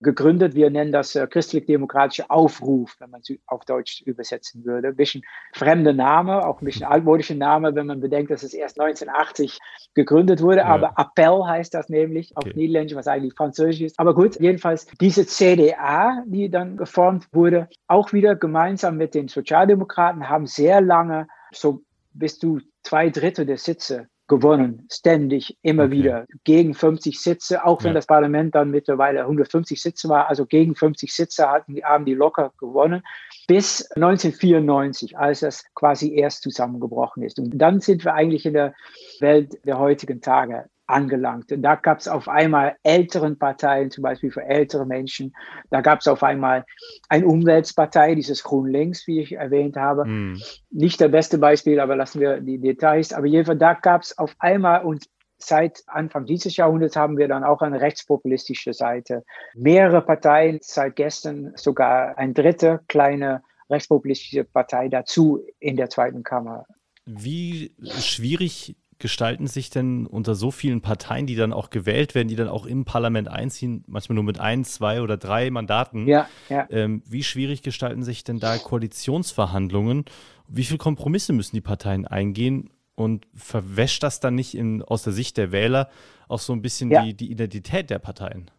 [0.00, 0.54] gegründet.
[0.54, 4.88] Wir nennen das äh, christlich-demokratische Aufruf, wenn man es auf Deutsch übersetzen würde.
[4.88, 8.80] Ein bisschen fremder Name, auch ein bisschen altmodischer Name, wenn man bedenkt, dass es erst
[8.80, 9.58] 1980
[9.94, 10.58] gegründet wurde.
[10.58, 10.66] Ja.
[10.66, 12.54] Aber Appell heißt das nämlich auf okay.
[12.56, 13.98] Niederländisch, was eigentlich Französisch ist.
[13.98, 20.28] Aber gut, jedenfalls diese CDA, die dann geformt wurde, auch wieder gemeinsam mit den Sozialdemokraten,
[20.28, 21.82] haben sehr lange, so
[22.12, 25.92] bis zu zwei Drittel der Sitze gewonnen, ständig, immer okay.
[25.92, 27.94] wieder, gegen 50 Sitze, auch wenn ja.
[27.94, 32.52] das Parlament dann mittlerweile 150 Sitze war, also gegen 50 Sitze hatten, haben die locker
[32.56, 33.02] gewonnen,
[33.48, 37.40] bis 1994, als das quasi erst zusammengebrochen ist.
[37.40, 38.72] Und dann sind wir eigentlich in der
[39.18, 41.52] Welt der heutigen Tage angelangt.
[41.52, 45.34] Und da gab es auf einmal älteren Parteien, zum Beispiel für ältere Menschen.
[45.70, 46.64] Da gab es auf einmal
[47.08, 50.04] eine Umweltpartei, dieses Grün-Links, wie ich erwähnt habe.
[50.04, 50.40] Mm.
[50.70, 53.12] Nicht das beste Beispiel, aber lassen wir die Details.
[53.12, 55.06] Aber jedenfalls, da gab es auf einmal und
[55.38, 59.24] seit Anfang dieses Jahrhunderts haben wir dann auch eine rechtspopulistische Seite.
[59.54, 66.66] Mehrere Parteien, seit gestern sogar eine dritte kleine rechtspopulistische Partei dazu in der zweiten Kammer.
[67.06, 72.36] Wie schwierig gestalten sich denn unter so vielen Parteien, die dann auch gewählt werden, die
[72.36, 76.06] dann auch im Parlament einziehen, manchmal nur mit ein, zwei oder drei Mandaten?
[76.06, 76.66] Ja, ja.
[76.70, 80.04] Ähm, wie schwierig gestalten sich denn da Koalitionsverhandlungen?
[80.46, 82.70] Wie viele Kompromisse müssen die Parteien eingehen?
[82.94, 85.88] Und verwäscht das dann nicht in, aus der Sicht der Wähler
[86.28, 87.02] auch so ein bisschen ja.
[87.02, 88.50] die, die Identität der Parteien?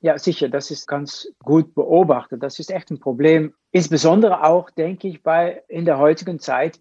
[0.00, 2.42] Ja, sicher, das ist ganz gut beobachtet.
[2.42, 3.54] Das ist echt ein Problem.
[3.72, 6.78] Insbesondere auch, denke ich, bei in der heutigen Zeit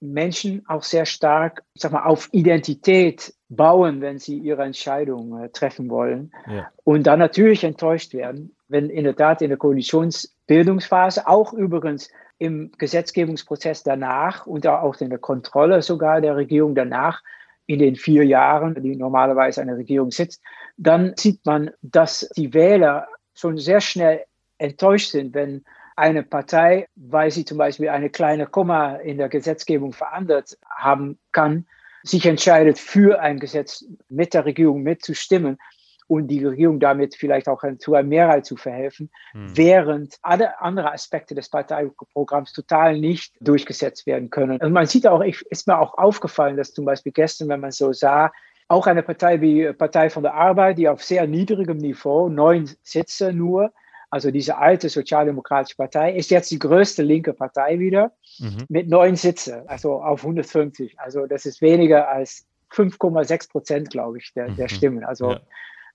[0.00, 5.88] Menschen auch sehr stark sag mal, auf Identität bauen, wenn sie ihre Entscheidung äh, treffen
[5.88, 6.32] wollen.
[6.48, 6.70] Ja.
[6.84, 12.70] Und dann natürlich enttäuscht werden, wenn in der Tat in der Koalitionsbildungsphase, auch übrigens im
[12.76, 17.22] Gesetzgebungsprozess danach und auch in der Kontrolle sogar der Regierung danach,
[17.66, 20.40] in den vier Jahren, die normalerweise eine Regierung sitzt,
[20.76, 24.24] dann sieht man, dass die Wähler schon sehr schnell
[24.58, 25.64] enttäuscht sind, wenn
[25.96, 31.66] eine Partei, weil sie zum Beispiel eine kleine Komma in der Gesetzgebung verändert haben kann,
[32.02, 35.58] sich entscheidet, für ein Gesetz mit der Regierung mitzustimmen
[36.06, 39.56] und die Regierung damit vielleicht auch zu einer Mehrheit zu verhelfen, hm.
[39.56, 44.60] während alle anderen Aspekte des Parteiprogramms total nicht durchgesetzt werden können.
[44.60, 47.92] Und man sieht auch, ist mir auch aufgefallen, dass zum Beispiel gestern, wenn man so
[47.92, 48.30] sah,
[48.68, 53.32] auch eine Partei wie Partei von der Arbeit, die auf sehr niedrigem Niveau, neun Sitze
[53.32, 53.72] nur,
[54.16, 58.64] also diese alte Sozialdemokratische Partei, ist jetzt die größte linke Partei wieder mhm.
[58.70, 60.98] mit neun Sitze, also auf 150.
[60.98, 64.68] Also das ist weniger als 5,6 Prozent, glaube ich, der, der mhm.
[64.70, 65.04] Stimmen.
[65.04, 65.40] Also ja.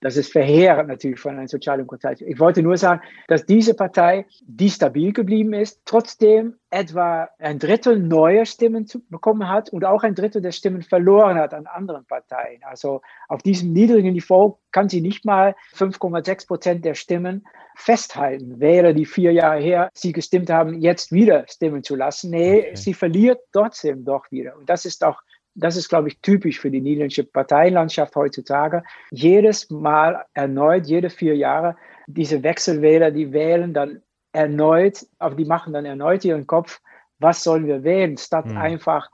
[0.02, 2.24] Das ist verheerend natürlich von einer Sozialdemokratie.
[2.24, 8.00] Ich wollte nur sagen, dass diese Partei, die stabil geblieben ist, trotzdem etwa ein Drittel
[8.00, 12.62] neuer Stimmen bekommen hat und auch ein Drittel der Stimmen verloren hat an anderen Parteien.
[12.64, 18.58] Also auf diesem niedrigen Niveau kann sie nicht mal 5,6 Prozent der Stimmen festhalten.
[18.58, 22.30] Wäre die vier Jahre her sie gestimmt haben, jetzt wieder stimmen zu lassen.
[22.30, 22.76] Nee, okay.
[22.76, 24.56] sie verliert trotzdem doch wieder.
[24.56, 25.20] Und das ist auch
[25.54, 28.82] das ist, glaube ich, typisch für die niederländische Parteienlandschaft heutzutage.
[29.10, 35.72] Jedes Mal erneut, jede vier Jahre, diese Wechselwähler, die wählen dann erneut, aber die machen
[35.72, 36.80] dann erneut ihren Kopf,
[37.18, 38.56] was sollen wir wählen, statt mhm.
[38.56, 39.10] einfach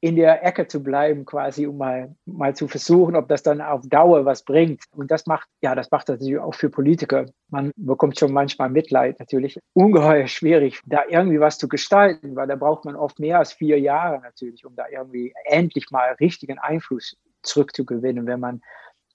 [0.00, 3.80] in der Ecke zu bleiben, quasi, um mal, mal zu versuchen, ob das dann auf
[3.88, 4.82] Dauer was bringt.
[4.92, 7.26] Und das macht, ja, das macht natürlich auch für Politiker.
[7.48, 9.58] Man bekommt schon manchmal Mitleid, natürlich.
[9.72, 13.80] Ungeheuer schwierig, da irgendwie was zu gestalten, weil da braucht man oft mehr als vier
[13.80, 18.60] Jahre natürlich, um da irgendwie endlich mal richtigen Einfluss zurückzugewinnen, wenn man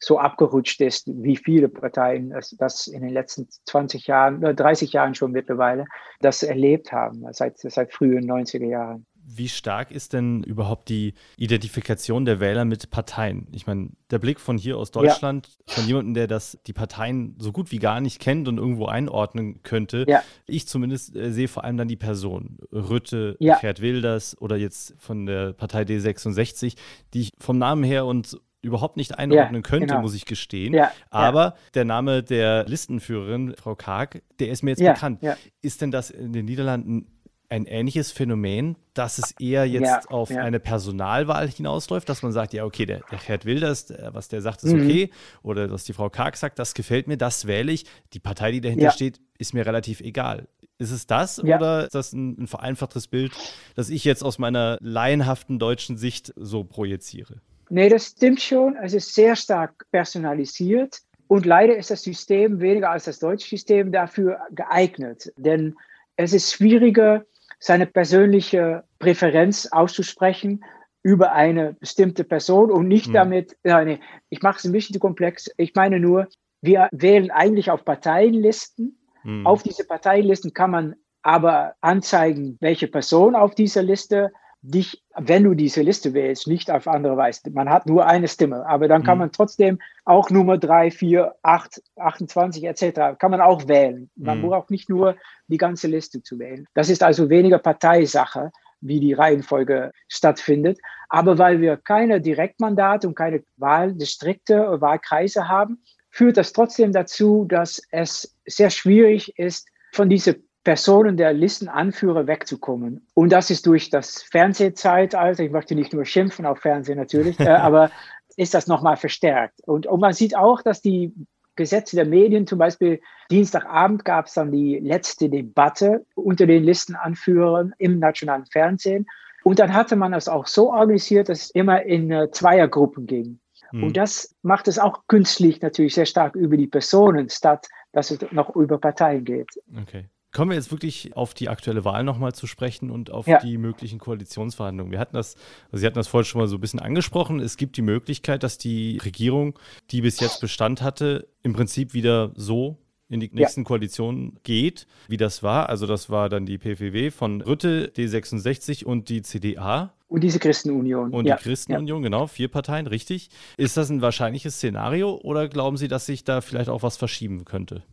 [0.04, 5.32] so abgerutscht ist, wie viele Parteien das in den letzten 20 Jahren, 30 Jahren schon
[5.32, 5.86] mittlerweile,
[6.22, 9.06] das erlebt haben, seit, seit frühen 90er Jahren.
[9.34, 13.48] Wie stark ist denn überhaupt die Identifikation der Wähler mit Parteien?
[13.52, 15.76] Ich meine, der Blick von hier aus Deutschland, ja.
[15.76, 19.64] von jemandem, der das, die Parteien so gut wie gar nicht kennt und irgendwo einordnen
[19.64, 20.22] könnte, ja.
[20.48, 22.58] ich zumindest äh, sehe vor allem dann die Person.
[22.72, 23.58] Rütte, ja.
[23.60, 26.76] Gerd Wilders oder jetzt von der Partei D66,
[27.14, 30.02] die ich vom Namen her und überhaupt nicht einordnen ja, könnte, genau.
[30.02, 30.74] muss ich gestehen.
[30.74, 31.56] Ja, Aber ja.
[31.74, 35.22] der Name der Listenführerin, Frau Karg, der ist mir jetzt bekannt.
[35.62, 37.08] Ist denn das in den Niederlanden
[37.52, 40.42] ein ähnliches Phänomen, dass es eher jetzt ja, auf ja.
[40.42, 44.64] eine Personalwahl hinausläuft, dass man sagt, ja, okay, der, der Gerd Wilders, was der sagt,
[44.64, 44.86] ist mhm.
[44.86, 45.10] okay.
[45.44, 47.86] Oder dass die Frau Karg sagt, das gefällt mir, das wähle ich.
[48.14, 48.92] Die Partei, die dahinter ja.
[48.92, 50.48] steht, ist mir relativ egal.
[50.78, 53.34] Ist es das oder ist das ein, ein vereinfachtes Bild,
[53.76, 57.42] das ich jetzt aus meiner laienhaften deutschen Sicht so projiziere?
[57.70, 58.78] Nee, das stimmt schon.
[58.78, 61.02] Es ist sehr stark personalisiert.
[61.28, 65.32] Und leider ist das System weniger als das deutsche System dafür geeignet.
[65.38, 65.76] Denn
[66.16, 67.26] es ist schwieriger,
[67.62, 70.66] seine persönliche Präferenz auszusprechen
[71.04, 73.14] über eine bestimmte Person und nicht mhm.
[73.14, 75.50] damit, ja, nee, ich mache es ein bisschen zu komplex.
[75.58, 76.28] Ich meine nur,
[76.62, 79.00] wir wählen eigentlich auf Parteienlisten.
[79.24, 79.46] Mhm.
[79.46, 85.56] Auf diese Parteienlisten kann man aber anzeigen, welche Person auf dieser Liste dich, wenn du
[85.56, 87.50] diese Liste wählst, nicht auf andere Weise.
[87.52, 89.22] Man hat nur eine Stimme, aber dann kann mhm.
[89.22, 93.18] man trotzdem auch Nummer 3, 4, 8, 28 etc.
[93.18, 94.10] kann man auch wählen.
[94.16, 94.48] Man mhm.
[94.48, 95.16] braucht nicht nur
[95.48, 96.68] die ganze Liste zu wählen.
[96.76, 100.80] Das ist also weniger Parteisache, wie die Reihenfolge stattfindet.
[101.10, 107.82] Aber weil wir keine Direktmandate und keine Wahldistrikte, Wahlkreise haben, führt das trotzdem dazu, dass
[107.92, 113.08] es sehr schwierig ist, von dieser Personen der Listenanführer wegzukommen.
[113.14, 117.50] Und das ist durch das Fernsehzeitalter, ich möchte nicht nur schimpfen auf Fernsehen natürlich, äh,
[117.50, 117.92] aber
[118.38, 119.62] ist das nochmal verstärkt.
[119.66, 121.14] Und, und man sieht auch, dass die
[121.56, 127.74] Gesetze der Medien, zum Beispiel Dienstagabend gab es dann die letzte Debatte unter den Listenanführern
[127.78, 129.08] im nationalen Fernsehen.
[129.44, 133.40] Und dann hatte man das auch so organisiert, dass es immer in äh, Zweiergruppen ging.
[133.72, 133.84] Mhm.
[133.84, 138.20] Und das macht es auch künstlich natürlich sehr stark über die Personen, statt dass es
[138.32, 139.50] noch über Parteien geht.
[139.82, 140.06] Okay.
[140.32, 143.40] Kommen wir jetzt wirklich auf die aktuelle Wahl nochmal zu sprechen und auf ja.
[143.40, 144.92] die möglichen Koalitionsverhandlungen.
[144.92, 145.36] Wir hatten das,
[145.72, 147.40] also Sie hatten das vorhin schon mal so ein bisschen angesprochen.
[147.42, 149.60] Es gibt die Möglichkeit, dass die Regierung,
[149.92, 152.78] die bis jetzt Bestand hatte, im Prinzip wieder so
[153.10, 153.66] in die nächsten ja.
[153.66, 155.68] Koalitionen geht, wie das war.
[155.68, 159.94] Also das war dann die PVW von Rütte, D66 und die CDA.
[160.08, 161.12] Und diese Christenunion.
[161.12, 161.36] Und ja.
[161.36, 162.04] die Christenunion, ja.
[162.04, 163.30] genau, vier Parteien, richtig.
[163.58, 167.44] Ist das ein wahrscheinliches Szenario oder glauben Sie, dass sich da vielleicht auch was verschieben
[167.44, 167.84] könnte?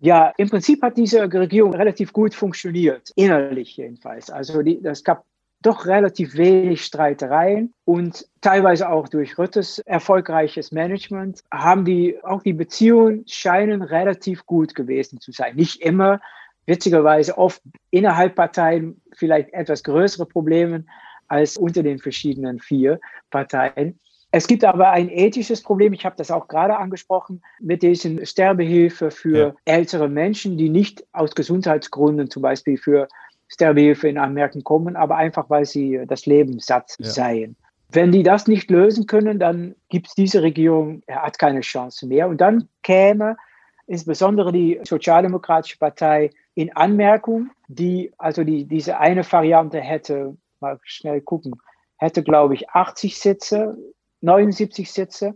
[0.00, 4.30] Ja, im Prinzip hat diese Regierung relativ gut funktioniert, innerlich jedenfalls.
[4.30, 5.24] Also es gab
[5.60, 12.52] doch relativ wenig Streitereien und teilweise auch durch Rüttes erfolgreiches Management haben die auch die
[12.52, 15.56] Beziehungen scheinen relativ gut gewesen zu sein.
[15.56, 16.20] Nicht immer,
[16.66, 20.84] witzigerweise oft innerhalb Parteien vielleicht etwas größere Probleme
[21.26, 23.98] als unter den verschiedenen vier Parteien.
[24.30, 29.10] Es gibt aber ein ethisches Problem, ich habe das auch gerade angesprochen, mit diesen Sterbehilfe
[29.10, 29.54] für ja.
[29.64, 33.08] ältere Menschen, die nicht aus Gesundheitsgründen zum Beispiel für
[33.48, 37.06] Sterbehilfe in Anmerkung kommen, aber einfach weil sie das Leben satt ja.
[37.06, 37.56] seien.
[37.90, 42.06] Wenn die das nicht lösen können, dann gibt es diese Regierung, er hat keine Chance
[42.06, 42.28] mehr.
[42.28, 43.38] Und dann käme
[43.86, 51.22] insbesondere die Sozialdemokratische Partei in Anmerkung, die also die, diese eine Variante hätte, mal schnell
[51.22, 51.54] gucken,
[51.96, 53.78] hätte, glaube ich, 80 Sitze
[54.20, 55.34] 79 Sitze.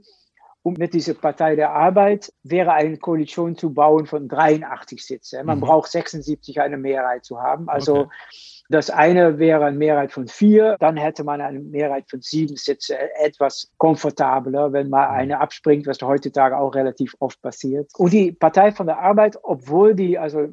[0.65, 5.43] um mit dieser Partei der Arbeit wäre eine Koalition zu bauen von 83 Sitze.
[5.43, 5.63] Man mhm.
[5.63, 7.69] braucht 76 eine Mehrheit zu haben.
[7.69, 8.11] Also okay.
[8.73, 12.97] Das eine wäre eine Mehrheit von vier, dann hätte man eine Mehrheit von sieben Sitze,
[13.21, 15.15] etwas komfortabler, wenn mal mhm.
[15.15, 17.91] eine abspringt, was heutzutage auch relativ oft passiert.
[17.99, 20.49] Und die Partei von der Arbeit, obwohl die also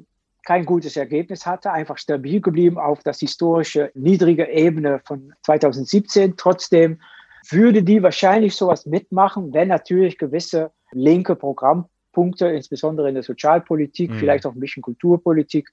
[0.46, 6.36] kein gutes Ergebnis hatte, einfach stabil geblieben auf das historische niedrige Ebene von 2017.
[6.36, 7.00] Trotzdem
[7.50, 14.16] würde die wahrscheinlich sowas mitmachen, wenn natürlich gewisse linke Programmpunkte, insbesondere in der Sozialpolitik, mhm.
[14.16, 15.70] vielleicht auch ein bisschen Kulturpolitik,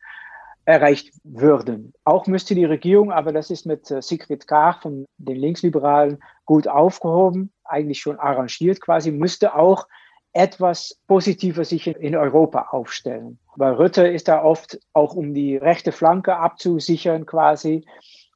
[0.67, 1.93] erreicht würden.
[2.05, 6.67] Auch müsste die Regierung, aber das ist mit äh, Sigrid Kaag von den Linksliberalen gut
[6.67, 9.87] aufgehoben, eigentlich schon arrangiert quasi, müsste auch
[10.33, 13.39] etwas positiver sich in Europa aufstellen.
[13.55, 17.87] Weil Rütte ist da oft auch um die rechte Flanke abzusichern quasi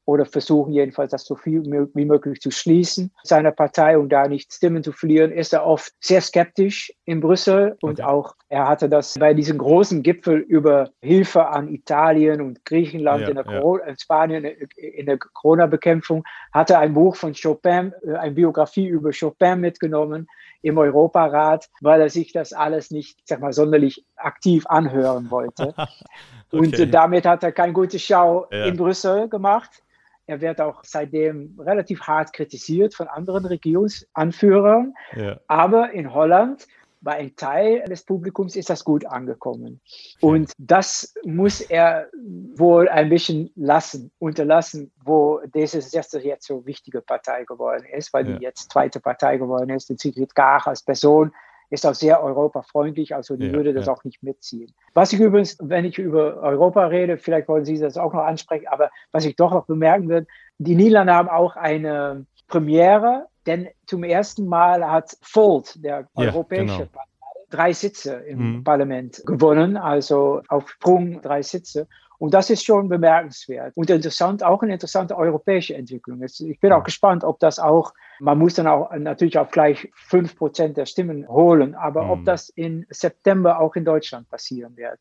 [0.04, 1.62] oder versuchen jedenfalls das so viel
[1.94, 3.12] wie möglich zu schließen.
[3.22, 7.76] Seiner Partei, um da nicht Stimmen zu verlieren, ist er oft sehr skeptisch in Brüssel
[7.80, 8.02] und okay.
[8.02, 13.28] auch er hatte das bei diesem großen Gipfel über Hilfe an Italien und Griechenland ja,
[13.28, 13.86] in, der ja.
[13.86, 19.60] in Spanien in der Corona-Bekämpfung, hatte ein Buch von Chopin, äh, eine Biografie über Chopin
[19.60, 20.26] mitgenommen
[20.62, 25.74] im Europarat, weil er sich das alles nicht, sag mal, sonderlich aktiv anhören wollte.
[26.52, 26.58] okay.
[26.58, 28.64] Und damit hat er keine gute Schau ja.
[28.64, 29.82] in Brüssel gemacht.
[30.30, 34.94] Er wird auch seitdem relativ hart kritisiert von anderen Regierungsanführern.
[35.16, 35.40] Ja.
[35.48, 36.68] Aber in Holland,
[37.00, 39.80] bei einem Teil des Publikums, ist das gut angekommen.
[40.20, 42.10] Und das muss er
[42.54, 48.36] wohl ein bisschen lassen, unterlassen, wo diese jetzt so wichtige Partei geworden ist, weil ja.
[48.36, 49.90] die jetzt zweite Partei geworden ist.
[49.90, 51.32] Und Sigrid Kaag als Person
[51.70, 53.92] ist auch sehr europafreundlich, also die ja, würde das ja.
[53.92, 54.72] auch nicht mitziehen.
[54.92, 58.66] Was ich übrigens, wenn ich über Europa rede, vielleicht wollen Sie das auch noch ansprechen,
[58.68, 60.26] aber was ich doch noch bemerken würde,
[60.58, 66.88] die Niederlande haben auch eine Premiere, denn zum ersten Mal hat Volt, der europäische genau.
[66.92, 67.10] Partei,
[67.50, 68.64] drei Sitze im mhm.
[68.64, 71.88] Parlament gewonnen, also auf Sprung drei Sitze.
[72.20, 76.22] Und das ist schon bemerkenswert und interessant, auch eine interessante europäische Entwicklung.
[76.22, 80.36] Ich bin auch gespannt, ob das auch, man muss dann auch natürlich auch gleich fünf
[80.36, 82.10] Prozent der Stimmen holen, aber mhm.
[82.10, 84.98] ob das in September auch in Deutschland passieren wird.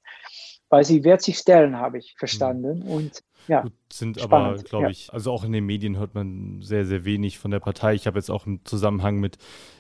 [0.70, 2.86] Weil sie wird sich stellen, habe ich verstanden.
[2.86, 2.90] Mhm.
[2.90, 6.62] Und ja, Gut, sind spannend, aber, glaube ich, also auch in den Medien hört man
[6.62, 7.96] sehr, sehr wenig von der Partei.
[7.96, 9.40] Ich habe jetzt auch im Zusammenhang mit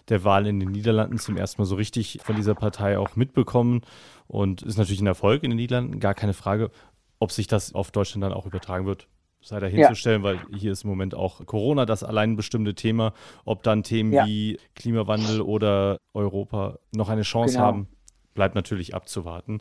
[0.09, 3.81] der Wahl in den Niederlanden zum ersten Mal so richtig von dieser Partei auch mitbekommen
[4.27, 6.71] und ist natürlich ein Erfolg in den Niederlanden, gar keine Frage.
[7.19, 9.07] Ob sich das auf Deutschland dann auch übertragen wird,
[9.41, 10.29] sei dahinzustellen, ja.
[10.29, 13.13] weil hier ist im Moment auch Corona das allein bestimmte Thema.
[13.45, 14.25] Ob dann Themen ja.
[14.25, 17.65] wie Klimawandel oder Europa noch eine Chance genau.
[17.65, 17.87] haben,
[18.33, 19.59] bleibt natürlich abzuwarten.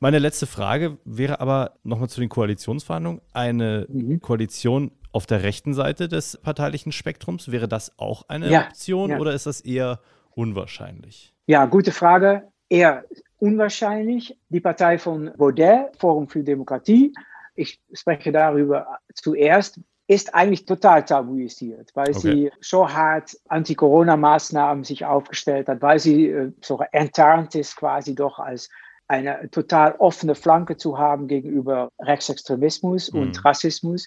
[0.00, 3.20] Meine letzte Frage wäre aber nochmal zu den Koalitionsverhandlungen.
[3.32, 4.20] Eine mhm.
[4.20, 8.66] Koalition auf der rechten Seite des parteilichen Spektrums, wäre das auch eine ja.
[8.66, 10.00] Option oder ist das eher
[10.32, 11.32] unwahrscheinlich?
[11.46, 12.48] Ja, gute Frage.
[12.68, 13.04] Eher
[13.44, 14.38] unwahrscheinlich.
[14.48, 17.12] Die Partei von Baudet, Forum für Demokratie,
[17.54, 22.18] ich spreche darüber zuerst, ist eigentlich total tabuisiert, weil okay.
[22.18, 28.38] sie so hart Anti-Corona-Maßnahmen sich aufgestellt hat, weil sie äh, so enttarnt ist quasi doch
[28.38, 28.70] als
[29.08, 33.20] eine total offene Flanke zu haben gegenüber Rechtsextremismus mhm.
[33.20, 34.06] und Rassismus.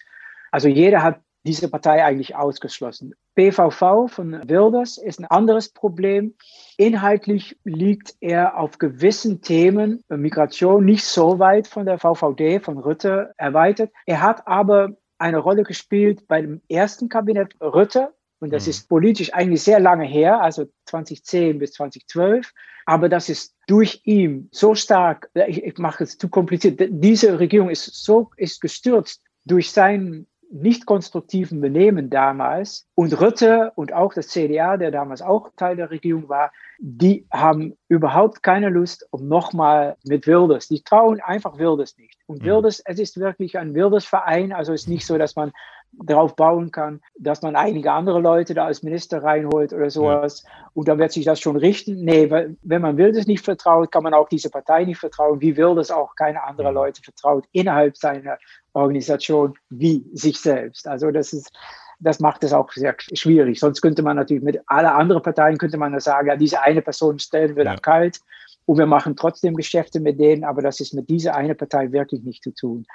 [0.52, 3.16] Also jeder hat diese Partei eigentlich ausgeschlossen.
[3.36, 6.36] PVV von Wilders ist ein anderes Problem.
[6.78, 13.34] Inhaltlich liegt er auf gewissen Themen, Migration, nicht so weit von der VVD, von Rütte
[13.38, 13.92] erweitert.
[14.06, 18.14] Er hat aber eine Rolle gespielt bei dem ersten Kabinett Rütte.
[18.40, 18.72] Und das mhm.
[18.72, 22.54] ist politisch eigentlich sehr lange her, also 2010 bis 2012.
[22.86, 27.70] Aber das ist durch ihn so stark, ich, ich mache es zu kompliziert, diese Regierung
[27.70, 32.88] ist so, ist gestürzt durch sein nicht konstruktiven Benehmen damals.
[32.96, 37.76] Und Rütte und auch das CDA, der damals auch Teil der Regierung war, die haben
[37.88, 40.68] überhaupt keine Lust, um nochmal mit Wilders.
[40.68, 42.18] Die trauen einfach Wilders nicht.
[42.28, 42.48] Und mhm.
[42.48, 44.54] Wilders, es ist wirklich ein Wilders-Verein.
[44.54, 45.52] Also es ist nicht so, dass man
[45.94, 50.44] darauf bauen kann, dass man einige andere Leute da als Minister reinholt oder sowas.
[50.44, 50.70] Ja.
[50.74, 52.04] Und dann wird sich das schon richten.
[52.04, 55.58] Nee, weil, wenn man Wilders nicht vertraut, kann man auch diese Partei nicht vertrauen, wie
[55.58, 56.76] Wilders auch keine anderen mhm.
[56.76, 58.38] Leute vertraut innerhalb seiner
[58.74, 60.88] Organisation wie sich selbst.
[60.88, 61.52] Also das ist,
[62.00, 63.60] das macht es auch sehr schwierig.
[63.60, 67.20] Sonst könnte man natürlich mit alle anderen Parteien könnte man sagen, ja, diese eine Person
[67.20, 67.72] stellen wir ja.
[67.72, 68.20] dann kalt
[68.66, 72.24] und wir machen trotzdem Geschäfte mit denen, aber das ist mit dieser eine Partei wirklich
[72.24, 72.86] nicht zu tun.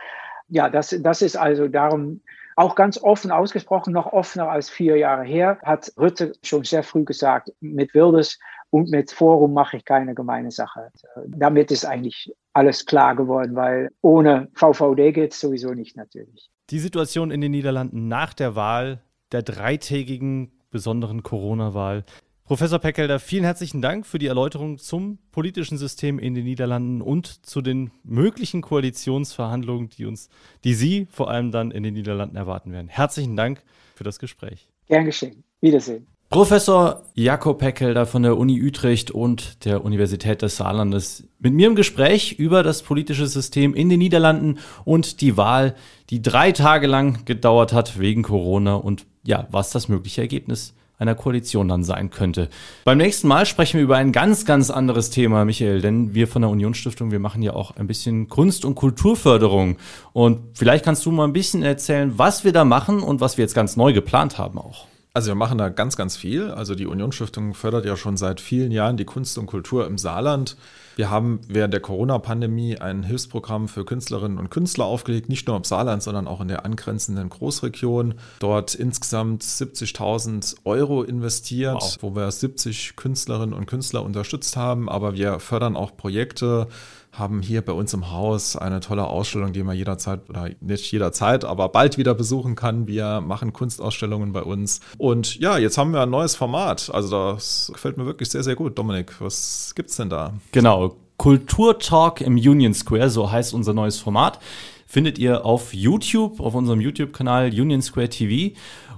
[0.49, 2.21] Ja, das, das ist also darum
[2.57, 7.05] auch ganz offen ausgesprochen, noch offener als vier Jahre her, hat Rütte schon sehr früh
[7.05, 8.39] gesagt, mit Wilders
[8.73, 10.91] und mit Forum mache ich keine gemeine Sache.
[11.27, 16.51] Damit ist eigentlich alles klar geworden, weil ohne VVD geht es sowieso nicht natürlich.
[16.71, 22.05] Die Situation in den Niederlanden nach der Wahl, der dreitägigen besonderen Corona-Wahl.
[22.45, 27.45] Professor Peckelder, vielen herzlichen Dank für die Erläuterung zum politischen System in den Niederlanden und
[27.45, 30.31] zu den möglichen Koalitionsverhandlungen, die uns,
[30.65, 32.89] die Sie vor allem dann in den Niederlanden erwarten werden.
[32.89, 33.63] Herzlichen Dank
[33.95, 34.71] für das Gespräch.
[34.89, 35.45] Gern geschehen.
[35.61, 36.07] Wiedersehen.
[36.33, 41.75] Professor Jakob Peckelder von der Uni Utrecht und der Universität des Saarlandes mit mir im
[41.75, 45.75] Gespräch über das politische System in den Niederlanden und die Wahl,
[46.09, 51.15] die drei Tage lang gedauert hat wegen Corona und ja, was das mögliche Ergebnis einer
[51.15, 52.49] Koalition dann sein könnte.
[52.87, 56.41] Beim nächsten Mal sprechen wir über ein ganz, ganz anderes Thema, Michael, denn wir von
[56.41, 59.77] der Unionsstiftung, wir machen ja auch ein bisschen Kunst- und Kulturförderung.
[60.15, 63.43] Und vielleicht kannst du mal ein bisschen erzählen, was wir da machen und was wir
[63.43, 64.87] jetzt ganz neu geplant haben auch.
[65.15, 66.51] Also wir machen da ganz, ganz viel.
[66.51, 70.57] Also die Unionsstiftung fördert ja schon seit vielen Jahren die Kunst und Kultur im Saarland.
[70.97, 75.65] Wir haben während der Corona-Pandemie ein Hilfsprogramm für Künstlerinnen und Künstler aufgelegt, nicht nur im
[75.65, 78.15] Saarland, sondern auch in der angrenzenden Großregion.
[78.39, 81.99] Dort insgesamt 70.000 Euro investiert, wow.
[82.01, 84.89] wo wir 70 Künstlerinnen und Künstler unterstützt haben.
[84.89, 86.69] Aber wir fördern auch Projekte,
[87.13, 91.45] haben hier bei uns im Haus eine tolle Ausstellung, die man jederzeit oder nicht jederzeit,
[91.45, 92.87] aber bald wieder besuchen kann.
[92.87, 94.81] Wir machen Kunstausstellungen bei uns.
[94.97, 96.91] Und ja, jetzt haben wir ein neues Format.
[96.93, 98.79] Also das gefällt mir wirklich sehr, sehr gut.
[98.79, 100.33] Dominik, was gibt's denn da?
[100.53, 100.97] Genau.
[101.19, 104.41] Kulturtalk im Union Square, so heißt unser neues Format.
[104.87, 108.55] Findet ihr auf YouTube, auf unserem YouTube-Kanal Union Square TV.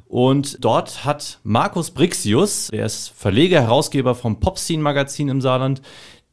[0.07, 5.83] Und dort hat Markus Brixius, der ist Verleger, Herausgeber vom Popscene Magazin im Saarland,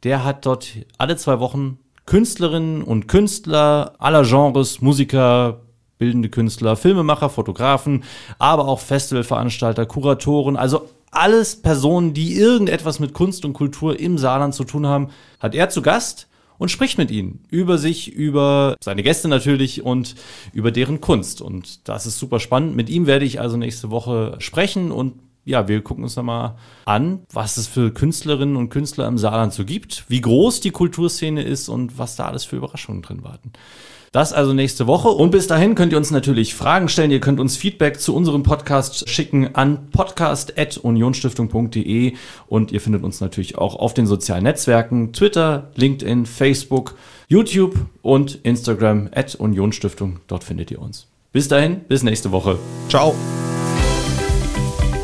[0.04, 5.62] der hat dort alle zwei Wochen Künstlerinnen und Künstler aller Genres, Musiker,
[5.97, 8.04] bildende Künstler, Filmemacher, Fotografen,
[8.39, 14.56] aber auch Festivalveranstalter, Kuratoren, also alles Personen, die irgendetwas mit Kunst und Kultur im Saarland
[14.56, 16.28] zu tun haben, hat er zu Gast
[16.58, 20.16] und spricht mit ihnen über sich, über seine Gäste natürlich und
[20.54, 21.41] über deren Kunst.
[21.41, 22.76] Und das ist super spannend.
[22.76, 25.14] Mit ihm werde ich also nächste Woche sprechen und
[25.44, 29.66] ja, wir gucken uns mal an, was es für Künstlerinnen und Künstler im Saarland so
[29.66, 33.52] gibt, wie groß die Kulturszene ist und was da alles für Überraschungen drin warten.
[34.12, 35.08] Das also nächste Woche.
[35.08, 37.12] Und bis dahin könnt ihr uns natürlich Fragen stellen.
[37.12, 42.16] Ihr könnt uns Feedback zu unserem Podcast schicken an podcast.unionstiftung.de
[42.48, 46.96] und ihr findet uns natürlich auch auf den sozialen Netzwerken Twitter, LinkedIn, Facebook,
[47.30, 50.20] YouTube und Instagram at Unionsstiftung.
[50.28, 51.08] Dort findet ihr uns.
[51.32, 52.60] Bis dahin, bis nächste Woche.
[52.89, 53.16] Ciao.